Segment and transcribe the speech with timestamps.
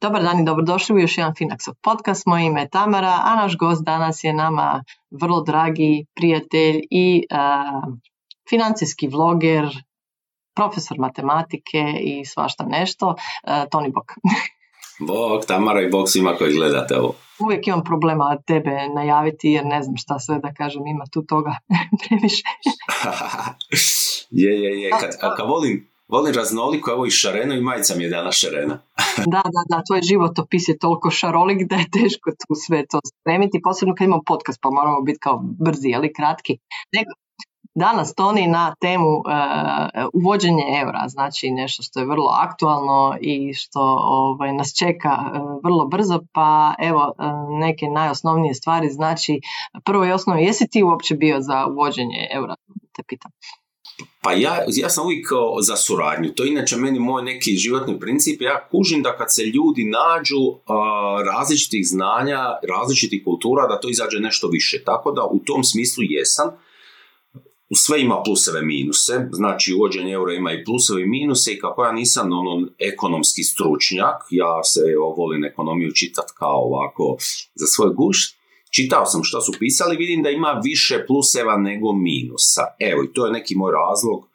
[0.00, 2.26] Dobar dan i dobrodošli u još jedan Finaxov podcast.
[2.26, 7.26] Moje ime je Tamara, a naš gost danas je nama vrlo dragi prijatelj i
[8.50, 9.68] financijski vloger,
[10.54, 13.14] profesor matematike i svašta nešto,
[13.70, 14.12] Toni Bok.
[15.00, 17.14] Bog, Tamara i Bog svima koji gledate ovo.
[17.38, 21.54] Uvijek imam problema tebe najaviti jer ne znam šta sve da kažem, ima tu toga
[22.00, 22.42] previše.
[24.42, 28.10] je, je, je, kad, kad volim volim raznoliko, evo i šareno i majica mi je
[28.10, 28.76] danas šarena.
[29.32, 33.64] da, da, da, tvoj životopis je toliko šarolik da je teško tu sve to spremiti,
[33.64, 36.52] posebno kad imamo podcast pa moramo biti kao brzi, ali kratki.
[36.96, 37.10] Nego,
[37.74, 39.24] danas Toni na temu uh,
[40.12, 45.86] uvođenje eura, znači nešto što je vrlo aktualno i što ovaj, nas čeka uh, vrlo
[45.86, 49.40] brzo, pa evo uh, neke najosnovnije stvari, znači
[49.84, 52.54] prvo i osnovno, jesi ti uopće bio za uvođenje eura,
[52.96, 53.30] te pitam.
[54.22, 55.26] Pa ja, ja sam uvijek
[55.60, 56.32] za suradnju.
[56.34, 58.42] To inače meni moj neki životni princip.
[58.42, 60.42] Ja kužim da kad se ljudi nađu
[61.32, 64.84] različitih znanja, različitih kultura, da to izađe nešto više.
[64.84, 66.48] Tako da u tom smislu jesam.
[67.74, 71.92] Sve ima pluseve minuse, znači uvođenje eura ima i pluseve i minuse i kako ja
[71.92, 74.80] nisam ono ekonomski stručnjak, ja se
[75.16, 77.16] volim ekonomiju čitati kao ovako
[77.54, 78.36] za svoj gušt,
[78.70, 82.62] čitao sam što su pisali, vidim da ima više pluseva nego minusa.
[82.78, 84.30] Evo, i to je neki moj razlog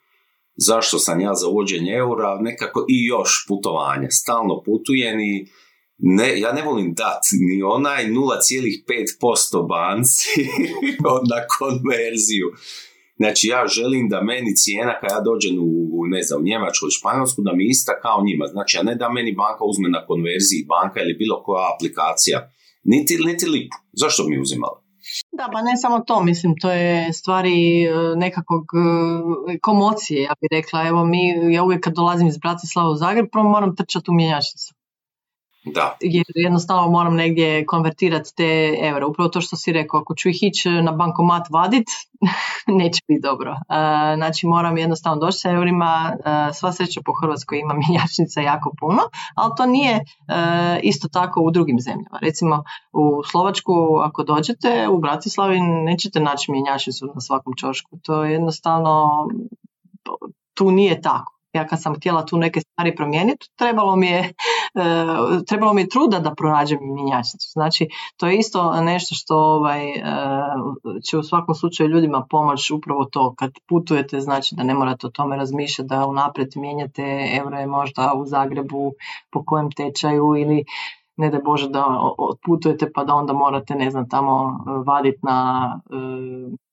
[0.56, 4.10] zašto sam ja za uvođenje eura, nekako i još putovanja.
[4.10, 5.46] Stalno putujem i
[5.98, 10.40] ne, ja ne volim dat ni onaj 0,5% banci
[11.32, 12.52] na konverziju.
[13.20, 15.54] Znači ja želim da meni cijena kad ja dođem
[15.96, 18.46] u, ne znam, Njemačku ili Španjolsku da mi ista kao njima.
[18.54, 22.38] Znači a ne da meni banka uzme na konverziji banka ili bilo koja aplikacija
[22.92, 23.76] niti, niti lipu.
[24.02, 24.78] Zašto mi uzimala?
[25.38, 30.48] Da, pa ne samo to, mislim, to je stvari e, nekakvog e, komocije, ja bih
[30.58, 30.88] rekla.
[30.88, 31.22] Evo mi,
[31.54, 34.75] ja uvijek kad dolazim iz Bratislava u Zagreb, prvo moram trčati u mjenjačnicu.
[35.74, 35.96] Da.
[36.00, 39.04] Jer jednostavno moram negdje konvertirati te eure.
[39.04, 41.88] Upravo to što si rekao, ako ću ih ići na bankomat vadit,
[42.80, 43.52] neće biti dobro.
[43.52, 43.56] E,
[44.16, 49.02] znači moram jednostavno doći sa eurima, e, sva sreća po Hrvatskoj ima mjenjačnica jako puno,
[49.34, 50.02] ali to nije e,
[50.82, 52.18] isto tako u drugim zemljama.
[52.22, 53.72] Recimo u Slovačku
[54.04, 57.98] ako dođete u Bratislavi nećete naći mjenjačnicu na svakom čošku.
[58.02, 59.08] To je jednostavno
[60.54, 64.32] tu nije tako ja kad sam htjela tu neke stvari promijeniti, trebalo mi je,
[65.46, 67.48] trebalo mi je truda da pronađem mjenjačnicu.
[67.52, 70.02] Znači, to je isto nešto što ovaj, e,
[71.04, 73.34] će u svakom slučaju ljudima pomoći upravo to.
[73.38, 78.26] Kad putujete, znači da ne morate o tome razmišljati, da unaprijed mijenjate eure možda u
[78.26, 78.92] Zagrebu
[79.30, 80.64] po kojem tečaju ili
[81.16, 81.84] ne da Bože da
[82.18, 86.65] otputujete pa da onda morate, ne znam, tamo vaditi na e,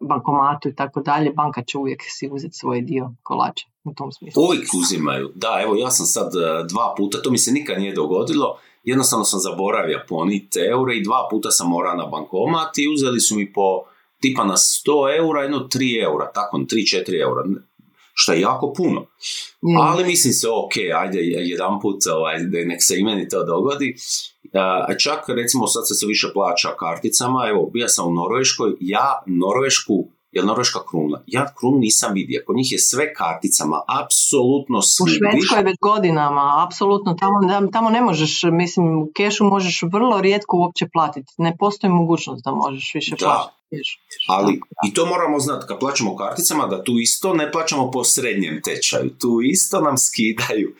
[0.00, 4.42] bankomatu i tako dalje, banka će uvijek si uzeti svoj dio kolača u tom smislu.
[4.42, 7.94] Uvijek uzimaju, da, evo ja sam sad e, dva puta, to mi se nikad nije
[7.94, 13.20] dogodilo, jednostavno sam zaboravio poniti eure i dva puta sam morao na bankomat i uzeli
[13.20, 13.82] su mi po
[14.20, 17.42] tipa na 100 eura, jedno 3 eura, tako 3-4 eura,
[18.14, 19.06] što je jako puno.
[19.80, 23.96] Ali mislim se, ok, ajde jedan put, ovaj, nek se i meni to dogodi.
[25.02, 30.44] Čak recimo sad se više plaća karticama, evo bio sam u Norveškoj, ja Norvešku je
[30.44, 31.22] Norveška kruna.
[31.26, 32.42] Ja krunu nisam vidio.
[32.46, 35.02] Kod njih je sve karticama, apsolutno svi.
[35.02, 37.16] U Švedskoj već godinama, apsolutno.
[37.20, 41.32] Tamo, tamo ne možeš, mislim, u kešu možeš vrlo rijetko uopće platiti.
[41.38, 43.26] Ne postoji mogućnost da možeš više da.
[43.26, 43.58] platiti.
[44.28, 48.62] Ali i to moramo znati, kad plaćamo karticama, da tu isto ne plaćamo po srednjem
[48.62, 49.10] tečaju.
[49.18, 50.74] Tu isto nam skidaju.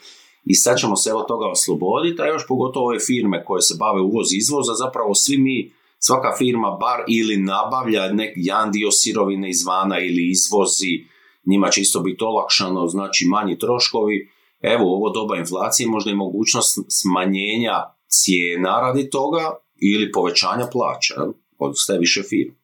[0.50, 4.00] I sad ćemo se od toga osloboditi, a još pogotovo ove firme koje se bave
[4.00, 9.98] uvoz izvoza, zapravo svi mi svaka firma bar ili nabavlja nek jedan dio sirovine izvana
[10.00, 10.92] ili izvozi,
[11.46, 14.30] njima će isto biti olakšano, znači manji troškovi.
[14.60, 17.76] Evo, ovo doba inflacije možda i mogućnost smanjenja
[18.08, 21.14] cijena radi toga ili povećanja plaća
[21.58, 22.54] od sve više firme.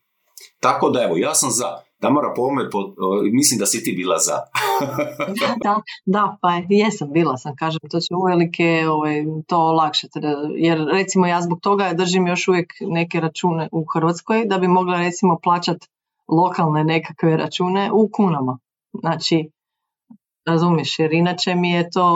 [0.60, 1.84] Tako da evo, ja sam za.
[2.04, 2.94] Tamara Pome, pod,
[3.32, 4.36] mislim da si ti bila za.
[5.64, 10.18] da, da, pa jesam, bila sam, kažem, to će uvelike ovaj, to olakšati.
[10.56, 14.98] Jer recimo ja zbog toga držim još uvijek neke račune u Hrvatskoj da bi mogla
[14.98, 15.88] recimo plaćati
[16.28, 18.58] lokalne nekakve račune u kunama.
[18.92, 19.50] Znači,
[20.46, 22.06] razumiješ, jer inače mi je to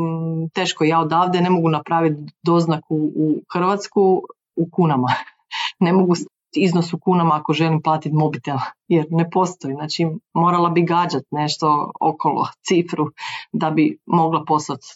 [0.00, 0.84] m, teško.
[0.84, 4.22] Ja odavde ne mogu napraviti doznaku u Hrvatsku
[4.56, 5.08] u kunama.
[5.84, 6.14] ne mogu
[6.52, 8.56] iznos u kunama ako želim platiti mobitel,
[8.88, 9.74] jer ne postoji.
[9.74, 13.06] Znači morala bi gađati nešto okolo cifru
[13.52, 14.86] da bi mogla poslati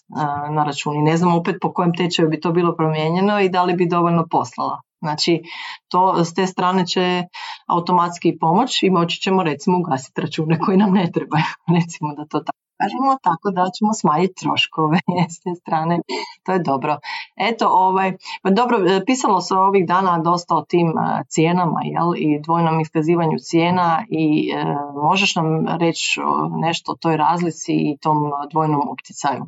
[0.50, 0.96] na račun.
[0.96, 3.88] I ne znam opet po kojem tečaju bi to bilo promijenjeno i da li bi
[3.88, 4.80] dovoljno poslala.
[5.00, 5.42] Znači,
[5.88, 7.22] to s te strane će
[7.68, 11.44] automatski pomoć i moći ćemo recimo ugasiti račune koji nam ne trebaju.
[11.80, 14.98] recimo da to tako kažemo, tako da ćemo smanjiti troškove
[15.34, 16.00] s te strane.
[16.44, 16.98] To je dobro.
[17.36, 22.08] Eto, ovaj, pa dobro, e, pisalo se ovih dana dosta o tim e, cijenama jel,
[22.16, 24.64] i dvojnom iskazivanju cijena i e,
[25.02, 26.20] možeš nam reći
[26.62, 28.18] nešto o toj razlici i tom
[28.50, 29.44] dvojnom opticaju?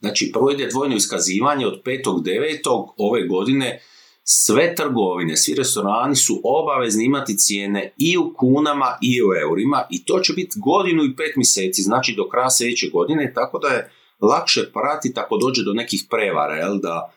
[0.00, 2.88] Znači, prvo ide dvojno iskazivanje od 5.9.
[2.96, 3.80] ove godine
[4.24, 10.04] sve trgovine, svi restorani su obavezni imati cijene i u kunama i u eurima i
[10.04, 13.90] to će biti godinu i pet mjeseci, znači do kraja sljedeće godine, tako da je
[14.20, 17.12] lakše pratiti ako dođe do nekih prevara, jel da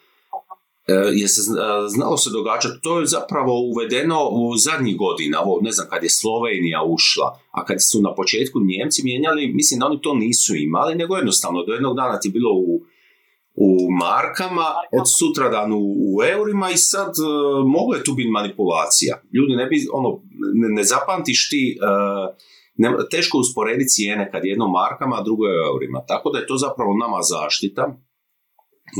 [0.87, 1.41] e, je se
[1.87, 6.09] znalo se događati, to je zapravo uvedeno u zadnjih godina, ovo ne znam kad je
[6.09, 10.95] Slovenija ušla, a kad su na početku Njemci mijenjali, mislim da oni to nisu imali,
[10.95, 12.92] nego jednostavno do jednog dana ti bilo u
[13.55, 14.67] u markama,
[14.99, 19.21] od sutra dan u, u eurima i sad uh, mogla je tu biti manipulacija.
[19.33, 20.09] Ljudi ne bi, ono,
[20.61, 22.35] ne, ne zapamtiš ti, uh,
[22.75, 26.05] ne, teško usporediti cijene kad jedno markama, a drugo je eurima.
[26.07, 27.83] Tako da je to zapravo nama zaštita,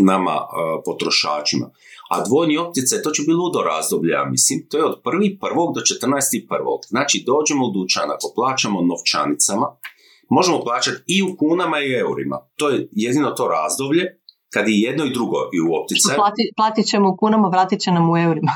[0.05, 1.67] nama uh, potrošačima.
[2.09, 4.67] A dvojni optice, to će biti ludo razdoblje, ja mislim.
[4.69, 5.75] To je od 1.1.
[5.75, 6.87] do 14.1.
[6.87, 9.67] Znači, dođemo u dućan, ako plaćamo novčanicama,
[10.29, 12.37] možemo plaćati i u kunama i eurima.
[12.55, 14.22] To je jedino to razdoblje
[14.53, 16.15] kad i jedno i drugo i u opticaju.
[16.15, 18.51] Plati, platit ćemo u kunama, vratit će nam u eurima.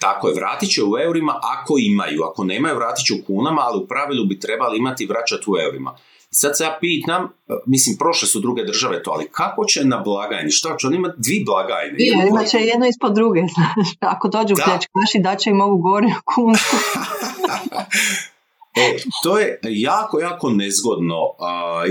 [0.00, 2.22] Tako je, vratit će u eurima ako imaju.
[2.22, 5.94] Ako nemaju, vratit će u kunama, ali u pravilu bi trebali imati vraćati u eurima.
[6.30, 7.28] I sad se ja pitam,
[7.66, 10.50] mislim, prošle su druge države to, ali kako će na blagajni?
[10.50, 11.96] Što će on imati dvi blagajne?
[11.98, 13.88] Ja, imat će jedno ispod druge, znaš.
[14.00, 16.58] Ako dođu u pljačkaši, daće im ovu gornju kunu.
[18.78, 21.20] E, to je jako, jako nezgodno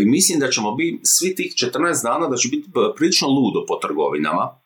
[0.01, 3.75] i mislim da ćemo biti svi tih 14 dana da će biti prilično ludo po
[3.75, 4.59] trgovinama.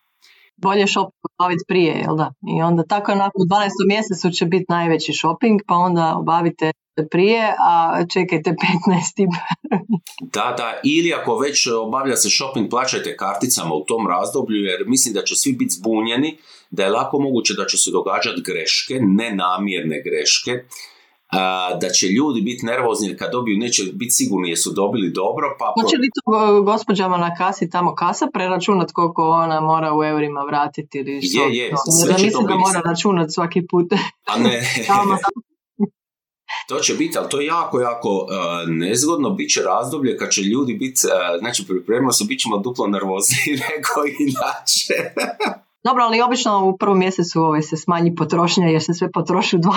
[0.57, 2.33] Bolje shopping obaviti prije, jel da?
[2.57, 3.69] I onda tako onako u 12.
[3.87, 6.71] mjesecu će biti najveći shopping, pa onda obavite
[7.11, 9.27] prije, a čekajte 15.
[10.35, 15.13] da, da, ili ako već obavlja se shopping, plaćajte karticama u tom razdoblju, jer mislim
[15.13, 16.37] da će svi biti zbunjeni,
[16.71, 20.51] da je lako moguće da će se događati greške, nenamjerne greške,
[21.31, 25.55] a, da će ljudi biti nervozni jer kad dobiju neće biti sigurni jesu dobili dobro.
[25.59, 30.41] Pa Hoće li to gospođama na kasi tamo kasa preračunat koliko ona mora u eurima
[30.41, 31.43] vratiti ili što?
[31.43, 31.73] Je, je,
[32.05, 33.93] sve će mislim da mora računat svaki put.
[34.27, 34.61] A ne.
[36.69, 38.29] To će biti, ali to je jako, jako uh,
[38.67, 39.29] nezgodno.
[39.29, 43.37] Biće razdoblje kad će ljudi biti, uh, znači pripremimo se, bit ćemo duplo nervozni
[43.67, 45.13] nego inače.
[45.83, 49.59] Dobro, ali obično u prvom mjesecu ovaj se smanji potrošnja jer se sve potroši u
[49.59, 49.71] 12.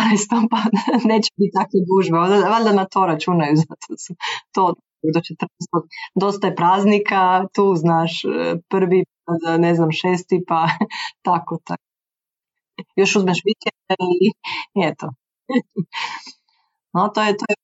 [0.51, 0.56] pa
[1.11, 2.19] neće biti takve gužbe.
[2.51, 4.15] Valjda na to računaju, zato su
[4.53, 4.75] to
[5.15, 5.49] do 14.
[6.15, 8.23] Dosta je praznika, tu znaš
[8.69, 9.05] prvi,
[9.59, 10.67] ne znam, šesti, pa
[11.29, 11.83] tako, tako.
[12.97, 13.75] Još uzmeš vikend
[14.75, 15.11] i eto.
[16.93, 17.63] No, to je, to je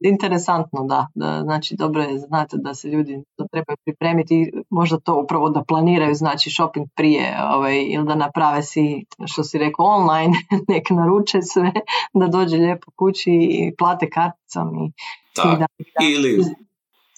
[0.00, 1.06] Interesantno, da.
[1.14, 1.40] da.
[1.42, 6.14] Znači, dobro je, znate da se ljudi to trebaju pripremiti, možda to upravo da planiraju,
[6.14, 10.32] znači shopping prije ovaj, ili da naprave si, što si rekao, online,
[10.72, 11.72] nek naruče sve,
[12.14, 14.68] da dođe lijepo kući i plate karticom.
[14.84, 14.92] I,
[15.36, 15.66] da,
[16.02, 16.44] ili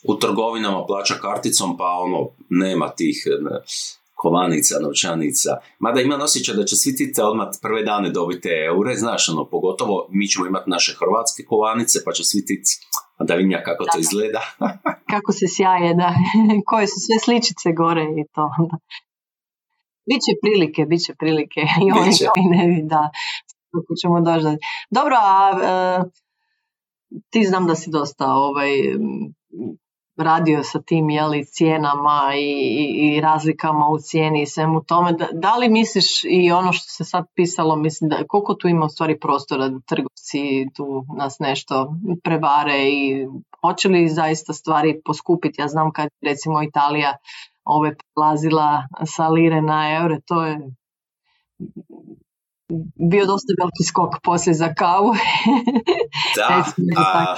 [0.04, 3.26] u trgovinama plaća karticom, pa ono, nema tih
[4.22, 5.50] kovanica, novčanica.
[5.78, 9.96] Mada imam osjećaj da će svi ti odmah prve dane dobiti eure, znaš, ono, pogotovo
[10.10, 12.62] mi ćemo imati naše hrvatske kovanice, pa će svi ti
[13.28, 14.42] da vidim kako to izgleda.
[15.14, 16.10] kako se sjaje, da.
[16.68, 18.46] Koje su sve sličice gore i to.
[20.08, 21.60] Biće prilike, bit će prilike.
[21.84, 22.12] I oni
[22.52, 23.10] ne da.
[23.72, 24.58] Kako ćemo doći.
[24.90, 26.02] Dobro, a e,
[27.30, 28.70] ti znam da si dosta ovaj,
[30.22, 35.12] radio sa tim jeli, cijenama i, i, razlikama u cijeni i svemu tome.
[35.12, 38.86] Da, da, li misliš i ono što se sad pisalo, mislim da koliko tu ima
[38.86, 43.26] u stvari prostora da trgovci tu nas nešto prevare i
[43.60, 45.60] hoće li zaista stvari poskupiti?
[45.60, 47.16] Ja znam kad recimo Italija
[47.64, 50.58] ove prelazila sa lire na eure, to je
[53.10, 55.14] bio dosta veliki skok poslije za kavu.
[56.36, 57.36] Da,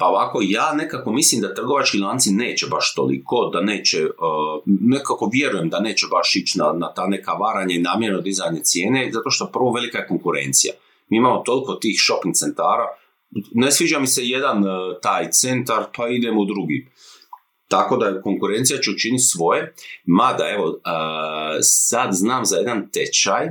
[0.00, 5.30] pa ovako, ja nekako mislim da trgovački lanci neće baš toliko, da neće, uh, nekako
[5.32, 9.30] vjerujem da neće baš ići na, na ta neka varanje i namjerno dizanje cijene, zato
[9.30, 10.72] što prvo velika je konkurencija.
[11.08, 12.86] Mi imamo toliko tih shopping centara,
[13.52, 14.70] ne sviđa mi se jedan uh,
[15.02, 16.88] taj centar, pa idemo u drugi.
[17.68, 23.48] Tako da konkurencija će učiniti svoje, mada evo, uh, sad znam za jedan tečaj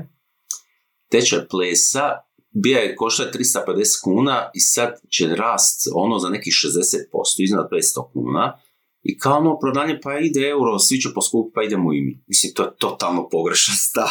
[1.12, 7.44] tečaj plesa bija je košta 350 kuna i sad će rast ono za nekih 60%,
[7.44, 8.60] iznad 500 kuna.
[9.04, 12.24] I kao ono prodanje pa ide euro, svi će poskupiti pa idemo i mi.
[12.28, 14.10] Mislim, to je totalno pogrešan stav.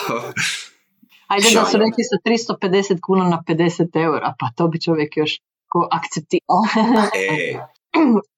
[1.27, 2.17] Ajde da su rekli sa
[2.55, 6.61] 350 kuna na 50 eura, pa to bi čovjek još ko akceptirao.
[7.15, 7.59] e,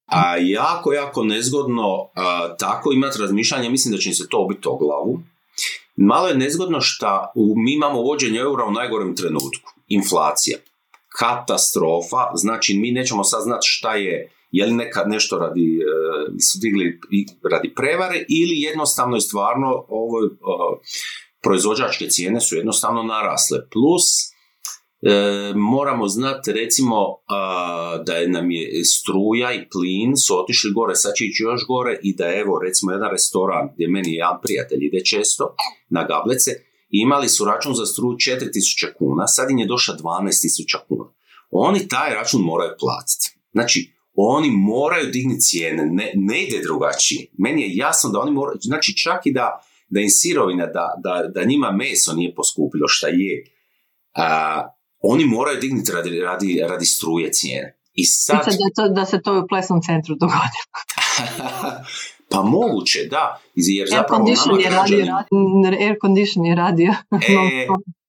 [0.07, 4.69] a jako, jako nezgodno a, tako imati razmišljanje, mislim da će im se to obiti
[4.69, 5.21] o glavu.
[5.97, 9.80] Malo je nezgodno što mi imamo uvođenje eura u najgorem trenutku.
[9.91, 10.59] Inflacija.
[11.19, 16.59] Katastrofa, znači mi nećemo sad znati šta je, je li nekad nešto radi, e, su
[16.61, 17.01] digli
[17.51, 20.31] radi prevare ili jednostavno je stvarno ovo, e,
[21.43, 23.59] proizvođačke cijene su jednostavno narasle.
[23.73, 24.05] Plus,
[25.03, 26.97] e, moramo znati recimo
[28.07, 31.99] da je nam je struja i plin su otišli gore, sad će ići još gore
[32.03, 35.55] i da evo recimo jedan restoran gdje meni jedan prijatelj ide često
[35.89, 36.51] na gablece,
[36.91, 41.05] imali su račun za struju 4000 kuna, sad im je došla 12.000 kuna.
[41.51, 43.39] Oni taj račun moraju platiti.
[43.53, 47.27] Znači, oni moraju dignuti cijene, ne, ne ide drugačije.
[47.39, 51.23] Meni je jasno da oni moraju, znači čak i da, da im sirovina, da, da,
[51.35, 53.45] da njima meso nije poskupilo šta je,
[54.15, 54.63] a,
[55.03, 57.77] oni moraju dignuti radi, radi, radi struje cijene.
[57.95, 58.37] I sad...
[58.37, 60.67] Da, to, da se to u plesnom centru dogodilo.
[62.31, 63.41] pa moguće, da.
[63.55, 65.17] Jer zapravo air condition, je radio,
[65.87, 66.95] air condition je radio.
[67.13, 67.67] E,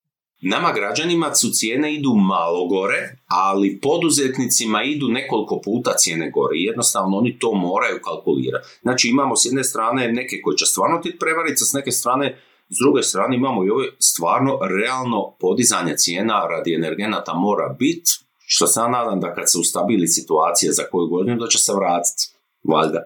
[0.54, 6.58] Nama građanima su cijene idu malo gore, ali poduzetnicima idu nekoliko puta cijene gore.
[6.58, 8.68] Jednostavno oni to moraju kalkulirati.
[8.82, 12.38] Znači imamo s jedne strane neke koji će stvarno ti prevariti, s neke strane
[12.70, 18.12] s druge strane imamo i ove stvarno realno podizanje cijena radi energenata mora biti,
[18.46, 22.41] što se nadam da kad se ustabili situacija za koju godinu da će se vratiti.
[22.64, 23.04] Valjda.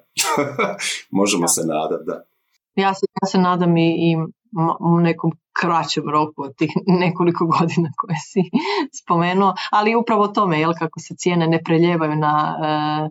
[1.19, 2.23] Možemo se nadati, da.
[2.75, 4.15] Ja se, ja se nadam i, i
[4.79, 5.31] u nekom
[5.61, 6.69] kraćem roku od tih
[7.05, 8.39] nekoliko godina koje si
[9.03, 13.09] spomenuo, ali upravo tome, jel, kako se cijene ne preljevaju na e,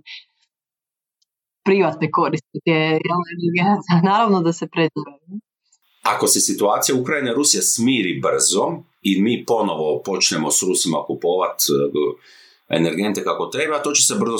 [1.64, 2.58] privatne koriste,
[4.04, 5.40] naravno da se preljevaju.
[6.02, 11.90] Ako se situacija Ukrajina Rusija smiri brzo i mi ponovo počnemo s Rusima kupovati e,
[12.68, 14.38] energente kako treba, to će se brzo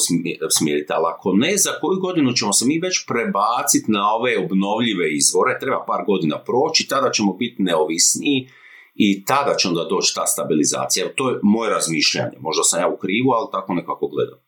[0.59, 0.93] smiriti.
[0.97, 5.59] Ali ako ne, za koju godinu ćemo se mi već prebaciti na ove obnovljive izvore,
[5.62, 8.49] treba par godina proći, tada ćemo biti neovisniji
[8.95, 11.14] i tada će onda doći ta stabilizacija.
[11.16, 12.37] To je moje razmišljanje.
[12.40, 14.38] Možda sam ja u krivu, ali tako nekako gledam.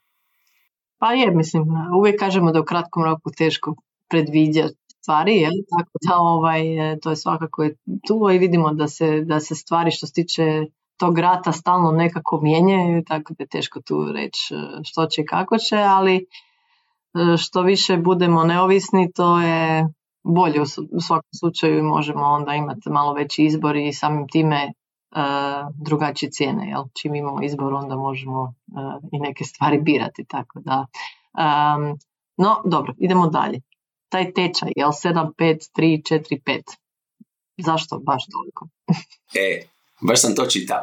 [0.99, 1.63] Pa je, mislim,
[1.99, 3.75] uvijek kažemo da u kratkom roku teško
[4.11, 4.75] predviđati
[5.07, 5.35] stvari,
[5.79, 7.69] tako da ovaj, e, to je svakako
[8.07, 10.45] tu i vidimo da se, da se stvari što se tiče
[10.97, 15.27] tog rata stalno nekako mijenjaju, tako da je teško tu reći e, što će i
[15.27, 19.89] kako će, ali e, što više budemo neovisni, to je
[20.23, 20.61] bolje
[20.93, 24.73] u svakom slučaju možemo onda imati malo veći izbor i samim time
[25.75, 26.69] drugačije cijene.
[26.69, 26.83] Jel?
[27.01, 28.55] Čim imamo izbor onda možemo
[29.13, 30.25] i neke stvari birati.
[30.25, 30.87] Tako da.
[32.37, 33.61] no dobro, idemo dalje
[34.09, 36.63] taj tečaj, jel 7, 5, 3, 4, 5.
[37.59, 38.69] Zašto baš toliko?
[39.35, 40.83] e, baš sam to čitao.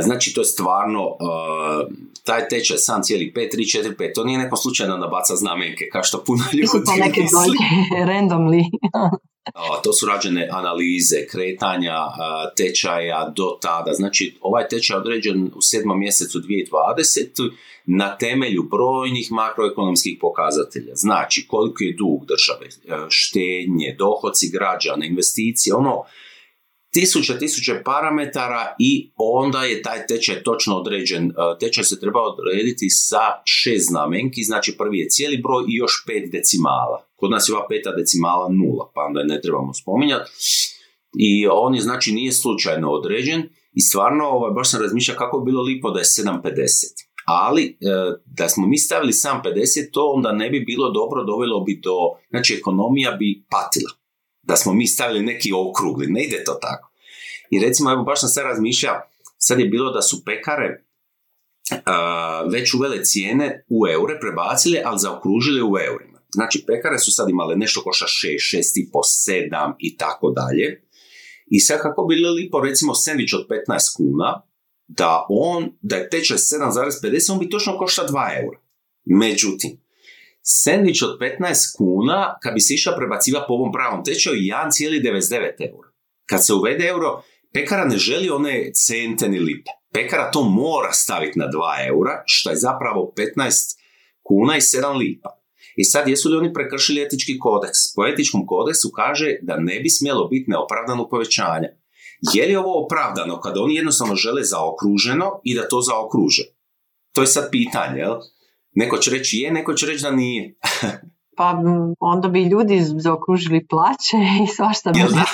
[0.00, 4.38] Znači, to je stvarno, uh, taj tečaj sam cijeli 5, 3, 4, 5, to nije
[4.38, 7.20] neko slučajno nabaca znamenke, kao što puno ljudi to neke
[8.12, 8.62] randomly.
[9.84, 11.96] to su rađene analize, kretanja
[12.56, 13.92] tečaja do tada.
[13.92, 17.50] Znači, ovaj tečaj je određen u sedmom mjesecu 2020
[17.86, 20.94] na temelju brojnih makroekonomskih pokazatelja.
[20.94, 26.02] Znači, koliko je dug države, e, štednje, dohoci građana, investicije, ono,
[26.96, 31.24] tisuće, tisuće parametara i onda je taj tečaj točno određen.
[31.30, 36.04] E, tečaj se treba odrediti sa šest znamenki, znači prvi je cijeli broj i još
[36.06, 36.98] pet decimala.
[37.16, 40.30] Kod nas je ova peta decimala nula, pa onda ne trebamo spominjati.
[41.28, 43.40] I on je znači nije slučajno određen
[43.78, 47.74] i stvarno ovaj, baš sam razmišljao kako bi bilo lipo da je 750 ali e,
[48.24, 51.96] da smo mi stavili sam 50, to onda ne bi bilo dobro, dovelo bi do,
[52.30, 53.90] znači ekonomija bi patila.
[54.42, 56.85] Da smo mi stavili neki okrugli, ne ide to tako.
[57.50, 59.00] I recimo, evo baš sam sad razmišljao,
[59.38, 60.84] sad je bilo da su pekare
[61.70, 66.18] uh, već uvele cijene u eure, prebacile, ali zaokružile u eurima.
[66.34, 70.82] Znači, pekare su sad imale nešto koša 6, 6,5, 7 i tako dalje.
[71.46, 74.42] I sad kako bi lipo, recimo, sandvič od 15 kuna,
[74.88, 78.58] da on, da je tečaj 7,50, on bi točno košta 2 eura.
[79.04, 79.80] Međutim,
[80.42, 85.88] sandvič od 15 kuna, kad bi se išao prebaciva po ovom pravom tečaju, 1,99 eura.
[86.26, 87.22] Kad se uvede euro,
[87.56, 89.70] pekara ne želi one cente ni lipe.
[89.92, 93.76] Pekara to mora staviti na 2 eura, što je zapravo 15
[94.22, 95.30] kuna i 7 lipa.
[95.76, 97.78] I sad, jesu li oni prekršili etički kodeks?
[97.96, 101.68] Po etičkom kodeksu kaže da ne bi smjelo biti neopravdano povećanje.
[102.34, 106.42] Je li ovo opravdano kada oni jednostavno žele zaokruženo i da to zaokruže?
[107.14, 108.14] To je sad pitanje, jel?
[108.72, 110.54] Neko će reći je, neko će reći da nije.
[111.38, 111.62] pa
[112.00, 115.24] onda bi ljudi zaokružili plaće i svašta bi da?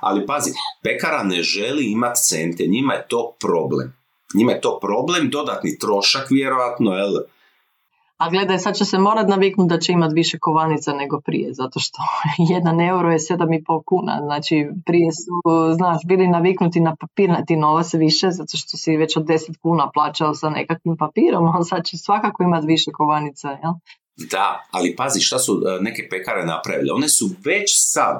[0.00, 0.50] Ali pazi,
[0.82, 3.96] pekara ne želi imati cente, njima je to problem.
[4.34, 7.12] Njima je to problem, dodatni trošak vjerojatno, jel?
[8.16, 11.80] A gledaj, sad će se morat naviknuti da će imati više kovanica nego prije, zato
[11.80, 11.98] što
[12.54, 14.20] jedan euro je sedam i pol kuna.
[14.24, 19.26] Znači, prije su, znaš, bili naviknuti na papirnati novac više, zato što si već od
[19.26, 23.72] deset kuna plaćao sa nekakvim papirom, a sad će svakako imati više kovanica, jel?
[24.30, 26.92] Da, ali pazi šta su e, neke pekare napravile.
[26.92, 28.18] One su već sad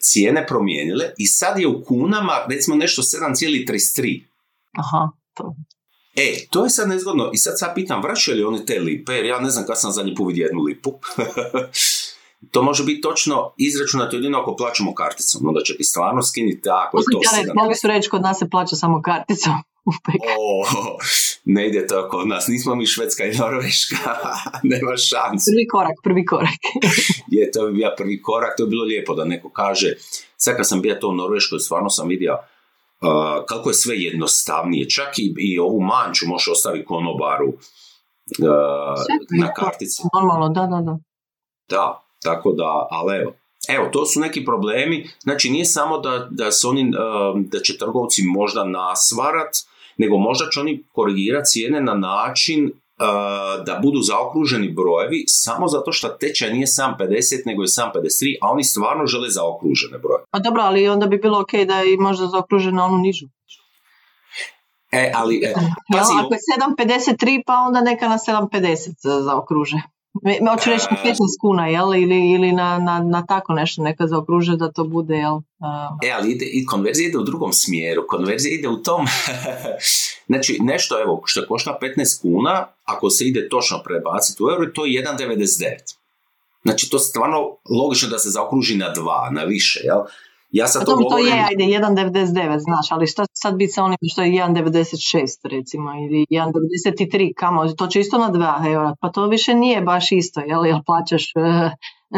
[0.00, 4.24] cijene promijenile i sad je u kunama recimo nešto 7,33.
[4.78, 5.54] Aha, to.
[6.16, 7.30] E, to je sad nezgodno.
[7.32, 9.12] I sad sad pitam, vraćaju li oni te lipe?
[9.12, 10.90] Jer ja ne znam kad sam zadnji put vidio jednu lipu.
[12.52, 15.48] to može biti točno izračunato jedino ako plaćamo karticom.
[15.48, 16.98] Onda će ti stvarno skinuti tako.
[16.98, 19.52] To mogli su reći kod nas se plaća samo karticom.
[20.38, 20.64] O,
[21.44, 22.48] ne ide to kod nas.
[22.48, 23.96] Nismo mi Švedska i Norveška.
[24.70, 25.50] Nema šanse.
[25.50, 26.60] Prvi korak, prvi korak.
[27.36, 28.56] je, to bi bio prvi korak.
[28.56, 29.94] To je bilo lijepo da neko kaže.
[30.36, 32.38] Sad kad sam bio to u Norveškoj, stvarno sam vidio
[33.02, 34.88] Uh, kako je sve jednostavnije.
[34.88, 37.54] Čak i, i ovu manču možeš ostaviti konobaru uh,
[39.40, 40.02] na kartici.
[40.14, 40.98] Normalno, da, da, da.
[41.68, 43.32] Da, tako da, ali evo.
[43.68, 45.10] Evo, to su neki problemi.
[45.20, 46.92] Znači, nije samo da, da, su oni,
[47.34, 49.56] da će trgovci možda nasvarat,
[50.00, 52.70] nego možda će oni korigirati cijene na način
[53.66, 58.36] da budu zaokruženi brojevi samo zato što tečaj nije sam 50 nego je sam 53,
[58.42, 60.20] a oni stvarno žele zaokružene broje.
[60.30, 63.26] Pa dobro, ali onda bi bilo ok da je možda zaokruženo onu nižu.
[64.92, 65.36] E, ali...
[65.44, 65.54] E,
[65.92, 66.40] pazi, ako je
[66.86, 69.76] 7.53 pa onda neka na 7.50 zaokruže.
[70.50, 71.94] Hoću reći na 15 kuna, jel?
[71.94, 75.36] Ili, ili na, na, na tako nešto neka zaokruže da to bude, jel?
[76.04, 78.04] E, ali ide, i konverzija ide u drugom smjeru.
[78.08, 79.06] Konverzija ide u tom...
[80.30, 84.86] znači, nešto, evo, što košta 15 kuna, ako se ide točno prebaciti u euro, to
[84.86, 85.96] je 1,99.
[86.62, 90.00] Znači, to je stvarno logično da se zaokruži na dva, na više, jel?
[90.52, 94.22] Ja sad to, to je, ajde, 1.99, znaš, ali šta sad biti sa onim što
[94.22, 99.54] je 1.96 recimo ili 1.93, kamo, to će isto na 2 eura, pa to više
[99.54, 101.44] nije baš isto, jel, jel plaćaš uh,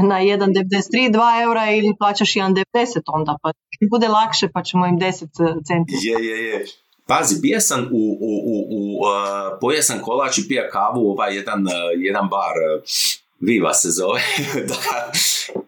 [0.08, 3.50] na 1.93 2 eura ili plaćaš 1.90 onda, pa
[3.90, 5.94] bude lakše pa ćemo im 10 e, centi.
[6.02, 6.64] Je, je, je.
[7.06, 11.36] Pazi, bija sam u, u, u, u uh, pojeo sam kolač i pija kavu ovaj
[11.36, 12.82] jedan, uh, jedan bar uh,
[13.42, 14.20] Viva se zove.
[14.68, 15.12] da.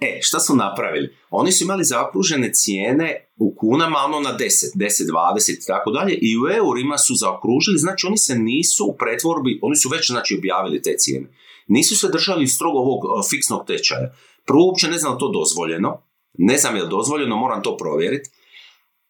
[0.00, 1.16] E, šta su napravili?
[1.30, 6.14] Oni su imali zaokružene cijene u kunama, ono na 10, 10, 20 i tako dalje
[6.14, 10.36] i u eurima su zaokružili, znači oni se nisu u pretvorbi, oni su već znači
[10.38, 11.28] objavili te cijene.
[11.68, 14.14] Nisu se držali strogo ovog fiksnog tečaja.
[14.46, 16.02] Prvo uopće ne znam to dozvoljeno,
[16.38, 18.30] ne znam je li dozvoljeno, moram to provjeriti.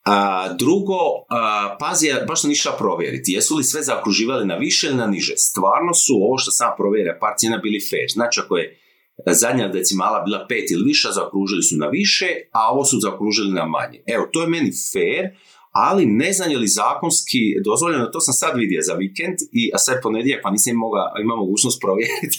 [0.05, 4.97] A, drugo, a, pazi, baš sam išla provjeriti, jesu li sve zaokruživali na više ili
[4.97, 5.35] na niže.
[5.37, 8.09] Stvarno su ovo što sam provjerio, par cijena bili fair.
[8.13, 8.81] Znači ako je
[9.27, 13.65] zadnja decimala bila pet ili više, zaokružili su na više, a ovo su zaokružili na
[13.67, 13.99] manje.
[14.15, 15.25] Evo, to je meni fair,
[15.73, 19.79] ali ne znam je li zakonski dozvoljeno, to sam sad vidio za vikend, i, a
[19.79, 20.91] sad ponedjeljak pa nisam imao,
[21.23, 22.39] imao mogućnost provjeriti.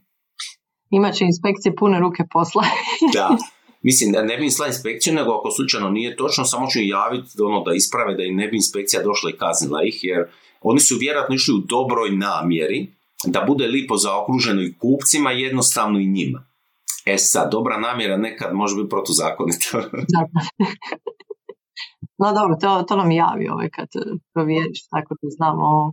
[0.96, 2.64] Imaće inspekcije pune ruke posla.
[3.14, 3.36] da,
[3.88, 7.60] Mislim, ne bi im inspekciju, nego ako slučajno nije točno, samo ću im javiti ono,
[7.64, 10.20] da isprave da im ne bi inspekcija došla i kaznila ih, jer
[10.62, 12.86] oni su vjerojatno išli u dobroj namjeri
[13.24, 16.46] da bude lipo zaokruženo i kupcima, jednostavno i njima.
[17.06, 19.68] E sad, dobra namjera nekad može biti protuzakonita.
[22.18, 23.88] No dobro, to, to nam javi ovaj kad
[24.34, 25.92] provjeriš, tako da znamo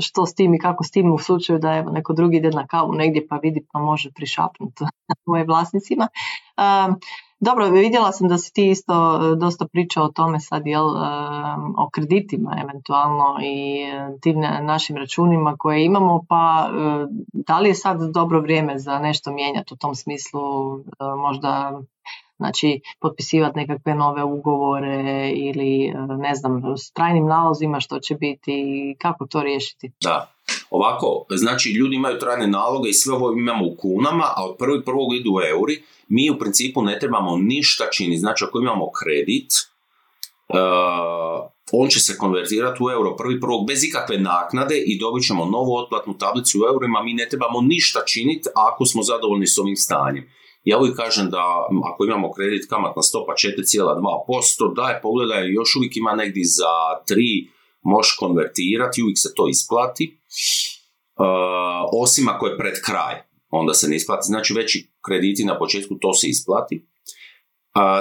[0.00, 2.66] što s tim i kako s tim u slučaju da evo neko drugi ide na
[2.66, 4.84] kavu negdje pa vidi pa može prišapnuti
[5.30, 6.08] moje vlasnicima.
[7.40, 11.00] Dobro, vidjela sam da si ti isto e, dosta pričao o tome sad, jel, e,
[11.76, 16.70] o kreditima eventualno i e, tim našim računima koje imamo, pa
[17.32, 20.40] da li je sad dobro vrijeme za nešto mijenjati u tom smislu,
[21.18, 21.80] možda
[22.36, 29.26] znači potpisivati nekakve nove ugovore ili ne znam, s trajnim nalozima što će biti kako
[29.26, 29.92] to riješiti?
[30.00, 30.30] Da,
[30.70, 34.84] ovako, znači ljudi imaju trajne naloge i sve ovo imamo u kunama, a od prvi
[34.84, 38.18] prvog idu u euri, mi u principu ne trebamo ništa čini.
[38.18, 39.50] Znači ako imamo kredit,
[40.48, 45.44] uh, on će se konvertirati u euro prvi prvog bez ikakve naknade i dobit ćemo
[45.44, 49.76] novu otplatnu tablicu u eurima, mi ne trebamo ništa činiti ako smo zadovoljni s ovim
[49.76, 50.24] stanjem.
[50.64, 51.42] Ja uvijek kažem da
[51.92, 56.72] ako imamo kredit kamatna stopa 4,2%, daj pogledaj, još uvijek ima negdje za
[57.08, 60.20] 3, možeš konvertirati, uvijek se to isplati,
[61.92, 64.26] osim ako je pred kraj onda se ne isplati.
[64.26, 66.86] Znači veći krediti na početku to se isplati.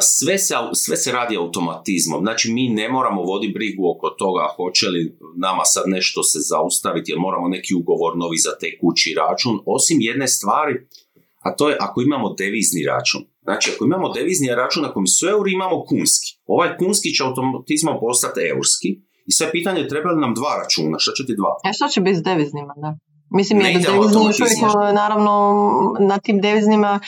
[0.01, 4.87] sve se, sve se radi automatizmom, znači mi ne moramo voditi brigu oko toga hoće
[4.87, 9.97] li nama sad nešto se zaustaviti jer moramo neki ugovor novi za tekući račun, osim
[10.01, 10.73] jedne stvari,
[11.39, 13.21] a to je ako imamo devizni račun.
[13.41, 16.29] Znači ako imamo devizni račun na kojem su euri, imamo kunski.
[16.45, 18.89] Ovaj kunski će automatizmom postati eurski
[19.29, 21.51] i sve pitanje treba li nam dva računa, šta će ti dva?
[21.65, 22.97] A e, što će biti s deviznima, da?
[23.29, 25.33] Mislim, je da devizni naravno,
[25.99, 26.99] na tim deviznima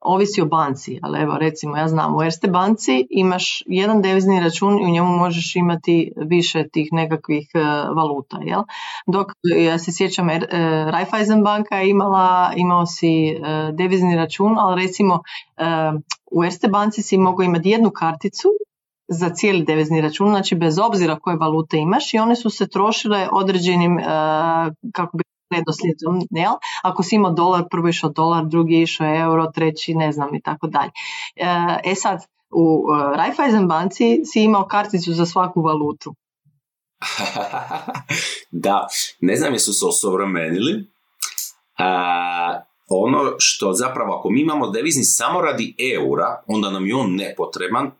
[0.00, 4.80] ovisi o banci, ali evo recimo ja znam u Erste banci imaš jedan devizni račun
[4.80, 7.58] i u njemu možeš imati više tih nekakvih e,
[7.96, 8.62] valuta, jel?
[9.06, 10.46] Dok ja se sjećam er,
[10.92, 13.38] Raiffeisen banka je imala, imao si e,
[13.72, 15.20] devizni račun, ali recimo
[16.30, 18.48] u Erste banci si mogao imati jednu karticu
[19.10, 23.28] za cijeli devizni račun, znači bez obzira koje valute imaš i one su se trošile
[23.32, 23.98] određenim,
[24.92, 26.52] kako bi redoslijedom, jel?
[26.82, 30.66] Ako si imao dolar, prvo išao dolar, drugi išao euro, treći ne znam i tako
[30.66, 30.90] dalje.
[31.36, 31.46] E,
[31.84, 32.18] e sad,
[32.50, 36.14] u e, Raiffeisen banci si imao karticu za svaku valutu.
[38.66, 38.86] da,
[39.20, 40.86] ne znam jesu se osovremenili.
[42.88, 47.90] ono što zapravo ako mi imamo devizni samo radi eura, onda nam je on nepotreban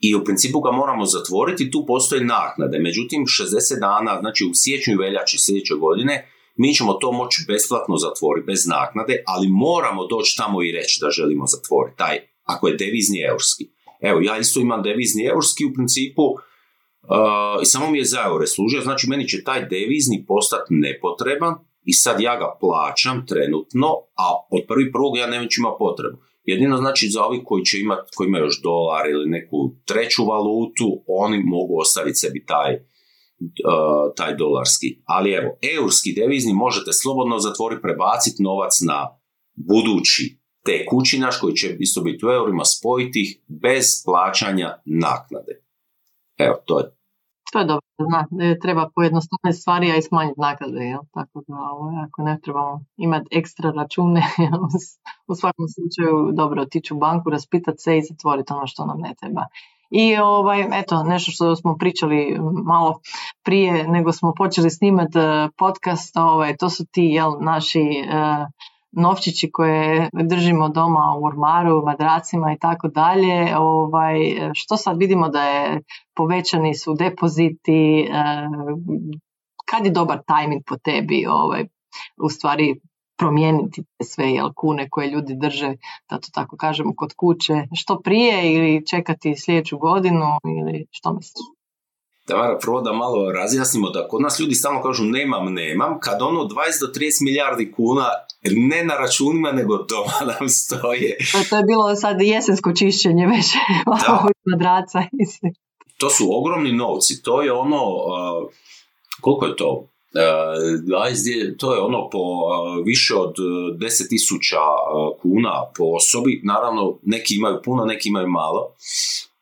[0.00, 2.78] i u principu ga moramo zatvoriti, tu postoje naknade.
[2.78, 6.14] Međutim, 60 dana, znači u siječnju veljači sljedeće godine,
[6.56, 11.10] mi ćemo to moći besplatno zatvoriti, bez naknade, ali moramo doći tamo i reći da
[11.10, 13.64] želimo zatvoriti taj, ako je devizni eurski.
[14.00, 18.46] Evo, ja isto imam devizni eurski u principu uh, i samo mi je za eure
[18.46, 23.88] služio, znači meni će taj devizni postati nepotreban i sad ja ga plaćam trenutno,
[24.22, 26.16] a od prvi prvog ja neću ima potrebu.
[26.44, 31.04] Jedino znači za ovi koji će imati, koji imaju još dolar ili neku treću valutu,
[31.06, 32.90] oni mogu ostaviti sebi taj
[33.40, 34.86] Uh, taj dolarski.
[35.04, 39.08] Ali evo, eurski devizni možete slobodno zatvoriti, prebaciti novac na
[39.54, 45.64] budući tekući naš koji će isto biti u eurima, spojiti ih bez plaćanja naknade.
[46.38, 46.99] Evo, to je.
[47.52, 48.26] To je dobro, zna,
[48.62, 51.00] treba pojednostaviti stvari, a i smanjiti naknade, jel?
[51.14, 54.22] tako da ovo, ako ne trebamo imati ekstra račune,
[55.30, 59.14] u svakom slučaju dobro otići u banku, raspitati se i zatvoriti ono što nam ne
[59.20, 59.46] treba.
[59.90, 63.00] I ovaj, eto, nešto što smo pričali malo
[63.44, 68.46] prije nego smo počeli snimati e, podcast, ovaj, to su ti jel, naši uh,
[68.92, 73.56] novčići koje držimo doma u ormaru, madracima i tako dalje.
[73.58, 74.16] Ovaj,
[74.54, 75.80] što sad vidimo da je
[76.16, 78.78] povećani su depoziti, uh,
[79.70, 81.64] kad je dobar tajming po tebi, ovaj,
[82.22, 82.80] u stvari
[83.18, 85.74] promijeniti sve jel, kune koje ljudi drže,
[86.10, 91.59] da to tako kažemo, kod kuće, što prije ili čekati sljedeću godinu ili što misliš?
[92.30, 96.40] Tamara, prvo da malo razjasnimo da kod nas ljudi stalno kažu nemam, nemam, kad ono
[96.40, 98.08] 20 do 30 milijardi kuna
[98.42, 101.16] ne na računima nego doma nam stoje.
[101.50, 103.46] To je bilo sad jesensko čišćenje već
[104.52, 105.02] madraca.
[105.98, 107.80] to su ogromni novci, to je ono,
[109.20, 109.86] koliko je to,
[111.58, 112.18] to je ono po
[112.84, 118.72] više od 10.000 e, kuna po osobi, naravno neki imaju puno, neki imaju malo,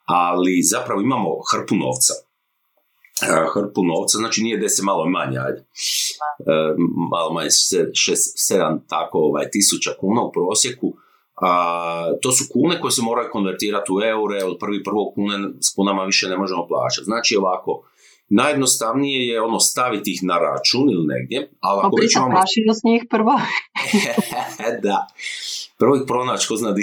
[0.04, 2.27] ali zapravo imamo hrpu novca.
[3.54, 5.64] Hrpu novca, znači nije deset malo manje, ajde.
[7.10, 10.92] Malo manje, 6-7 tako ovaj, tisuća kuna u prosjeku.
[11.42, 15.74] A, to su kune koje se moraju konvertirati u eure, od prvi prvo kune s
[15.74, 17.04] kunama više ne možemo plaćati.
[17.04, 17.82] Znači ovako,
[18.30, 21.50] Najjednostavnije je ono staviti ih na račun ili negdje.
[21.60, 22.40] Ali ako već imamo...
[22.80, 23.40] s njih prvo.
[24.86, 25.06] da.
[25.78, 26.82] Prvo ih pronaći, ko zna di.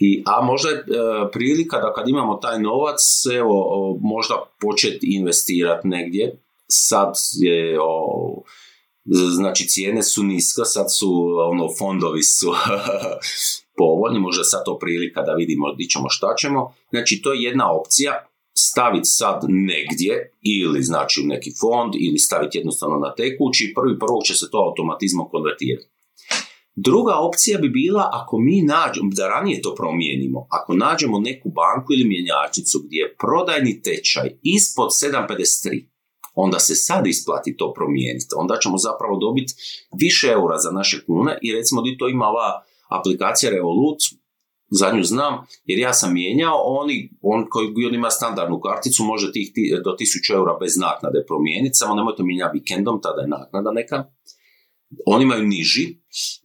[0.00, 0.84] I, a možda je
[1.32, 3.00] prilika da kad imamo taj novac,
[3.38, 6.42] evo, možda početi investirati negdje.
[6.66, 8.42] Sad je, o,
[9.34, 11.10] znači cijene su niska, sad su,
[11.50, 12.52] ono, fondovi su
[13.78, 16.74] povoljni, možda sad to prilika da vidimo di ćemo šta ćemo.
[16.90, 22.58] Znači, to je jedna opcija staviti sad negdje ili znači u neki fond ili staviti
[22.58, 25.97] jednostavno na tekući, prvi prvog će se to automatizmom konvertirati.
[26.86, 31.92] Druga opcija bi bila ako mi nađemo, da ranije to promijenimo, ako nađemo neku banku
[31.92, 35.88] ili mjenjačnicu gdje je prodajni tečaj ispod 7,53,
[36.34, 38.32] onda se sad isplati to promijeniti.
[38.36, 39.52] Onda ćemo zapravo dobiti
[40.00, 42.48] više eura za naše kune i recimo di to ima ova
[42.98, 44.00] aplikacija Revolut,
[44.70, 49.32] za nju znam, jer ja sam mijenjao, oni, on koji on ima standardnu karticu može
[49.32, 49.52] tih
[49.84, 54.04] do 1000 eura bez naknade promijeniti, samo nemojte mijenjati vikendom, tada je naknada neka.
[55.06, 55.96] Oni imaju niži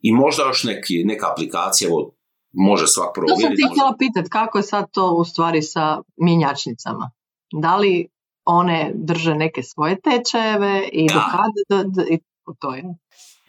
[0.02, 2.16] i možda još neki, neka aplikacija, evo,
[2.52, 3.42] može svak provjeriti.
[3.42, 7.12] To sam ti htjela pitati, kako je sad to u stvari sa mjenjačnicama?
[7.62, 8.08] Da li
[8.46, 12.20] one drže neke svoje tečajeve i do kada, i
[12.60, 12.84] to je?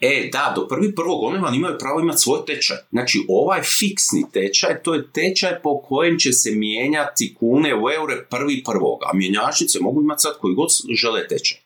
[0.01, 2.77] E, da, do prvi prvog oni vam imaju pravo imati svoj tečaj.
[2.89, 8.25] Znači, ovaj fiksni tečaj, to je tečaj po kojem će se mijenjati kune u eure
[8.29, 11.64] prvi prvog, a mjenjačnice mogu imati sad koji god žele tečaj.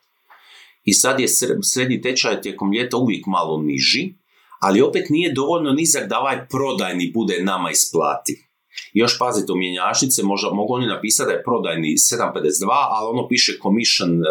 [0.83, 1.27] I sad je
[1.63, 4.13] srednji tečaj tijekom ljeta uvijek malo niži,
[4.61, 8.48] ali opet nije dovoljno nizak da ovaj prodajni bude nama isplati.
[8.93, 13.51] Još pazite, u mjenjačnice možda, mogu oni napisati da je prodajni 7,52, ali ono piše
[13.63, 14.25] commission uh,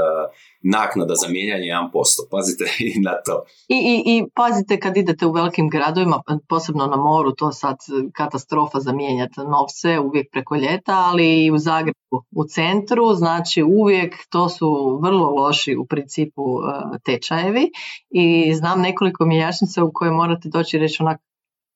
[0.62, 1.92] naknada za mijenjanje 1%.
[2.30, 2.64] Pazite
[2.96, 3.42] i na to.
[3.68, 7.76] I, i, I pazite kad idete u velikim gradovima, posebno na moru, to sad
[8.12, 14.14] katastrofa za mijenjati novce uvijek preko ljeta, ali i u Zagrebu u centru, znači uvijek
[14.28, 16.61] to su vrlo loši u principu uh,
[17.04, 17.70] tečajevi
[18.11, 21.20] i znam nekoliko mjenjačnica u koje morate doći reći onak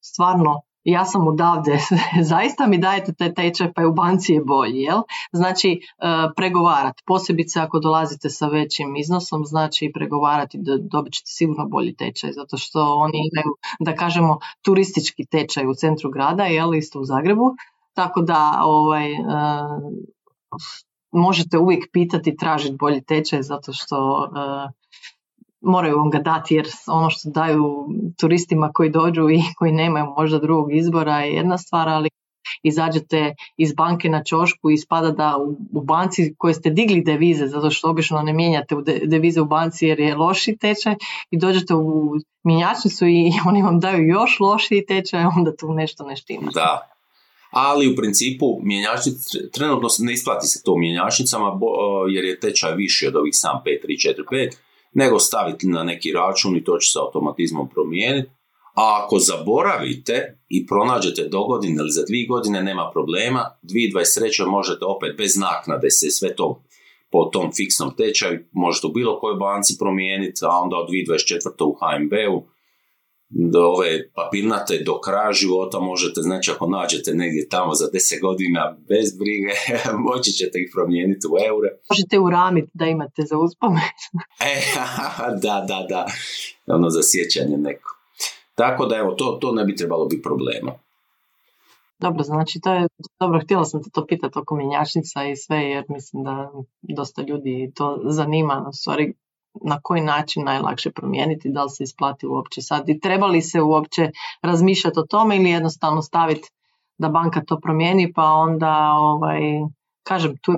[0.01, 1.79] stvarno ja sam odavde,
[2.33, 5.03] zaista mi dajete taj tečaj pa je u banci je bolji, jel?
[5.33, 5.79] Znači e,
[6.37, 12.33] pregovarati, posebice ako dolazite sa većim iznosom, znači pregovarati da dobit ćete sigurno bolji tečaj,
[12.33, 17.55] zato što oni imaju, da kažemo, turistički tečaj u centru grada, jel, isto u Zagrebu,
[17.95, 19.19] tako da ovaj, e,
[21.13, 24.82] možete uvijek pitati, tražiti bolji tečaj, zato što e,
[25.63, 27.87] moraju vam ga dati jer ono što daju
[28.21, 32.09] turistima koji dođu i koji nemaju možda drugog izbora je jedna stvar, ali
[32.63, 35.37] izađete iz banke na čošku i spada da
[35.73, 40.01] u, banci koje ste digli devize, zato što obično ne mijenjate devize u banci jer
[40.01, 40.95] je loši tečaj
[41.31, 42.13] i dođete u
[42.45, 46.51] mjenjačnicu i oni vam daju još lošiji tečaj, onda tu nešto ne štima.
[46.55, 46.89] Da,
[47.51, 48.47] ali u principu
[49.53, 51.59] trenutno ne isplati se to mjenjačnicama
[52.11, 54.57] jer je tečaj viši od ovih sam 5, 3, 4, 5
[54.95, 58.31] nego staviti na neki račun i to će se automatizmom promijeniti.
[58.75, 63.51] A ako zaboravite i pronađete do godine ili za dvije godine, nema problema.
[63.63, 64.47] 2023.
[64.47, 66.63] možete opet bez naknade se sve to
[67.11, 71.65] po tom fiksnom tečaju možete u bilo kojoj banci promijeniti, a onda od 2024.
[71.65, 72.47] u HMB-u
[73.35, 78.77] do ove papirnate do kraja života možete, znači ako nađete negdje tamo za 10 godina
[78.89, 79.53] bez brige,
[80.09, 81.69] moći ćete ih promijeniti u eure.
[81.91, 83.91] Možete uramiti da imate za uspomen.
[84.51, 84.55] e,
[85.45, 86.07] da, da, da,
[86.67, 87.97] ono za sjećanje neko.
[88.55, 90.73] Tako da evo, to, to ne bi trebalo biti problema.
[91.99, 92.89] Dobro, znači to je,
[93.21, 96.51] dobro, htjela sam te to pitati oko mjenjačnica i sve, jer mislim da
[96.83, 99.15] dosta ljudi to zanima, u stvari
[99.65, 103.63] na koji način najlakše promijeniti, da li se isplati uopće sad i treba li se
[103.63, 104.11] uopće
[104.43, 106.49] razmišljati o tome ili jednostavno staviti
[106.99, 109.41] da banka to promijeni pa onda ovaj,
[110.03, 110.53] kažem tu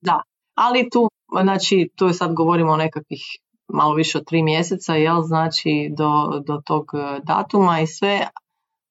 [0.00, 0.22] da,
[0.54, 1.08] ali tu
[1.42, 3.22] znači tu sad govorimo o nekakvih
[3.68, 8.28] malo više od tri mjeseca, jel, znači do, do tog e, datuma i sve,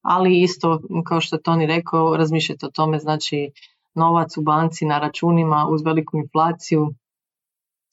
[0.01, 3.51] ali isto kao što je Toni rekao, razmišljajte o tome, znači
[3.95, 6.93] novac u banci na računima uz veliku inflaciju,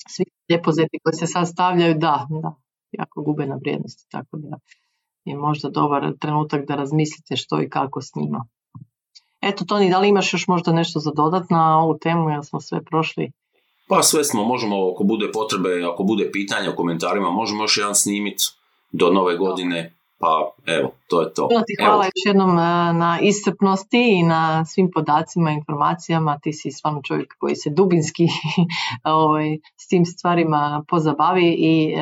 [0.09, 2.55] svi depoziti koji se sad stavljaju, da, da,
[2.93, 4.59] jako gube na vrijednosti, tako da
[5.25, 8.47] je možda dobar trenutak da razmislite što i kako s njima.
[9.41, 12.61] Eto, Toni, da li imaš još možda nešto za dodat na ovu temu, jer smo
[12.61, 13.33] sve prošli?
[13.89, 17.95] Pa sve smo, možemo, ako bude potrebe, ako bude pitanja u komentarima, možemo još jedan
[17.95, 18.45] snimiti
[18.93, 19.95] do nove godine.
[20.21, 21.49] Pa evo, to je to.
[21.67, 26.39] ti hvala još jednom e, na iscrpnosti i na svim podacima, informacijama.
[26.43, 28.27] Ti si stvarno čovjek koji se dubinski
[29.21, 31.99] ovaj, s tim stvarima pozabavi i e,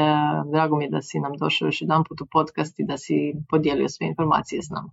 [0.53, 3.35] drago mi je da si nam došao još jedan put u podcast i da si
[3.51, 4.91] podijelio sve informacije s nama.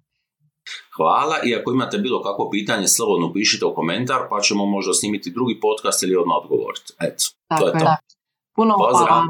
[0.98, 5.32] Hvala i ako imate bilo kakvo pitanje, slobodno pišite u komentar pa ćemo možda snimiti
[5.32, 6.94] drugi podcast ili odmah odgovoriti.
[7.00, 7.24] Eto,
[7.60, 7.96] to je to.
[8.56, 9.24] Puno hvala.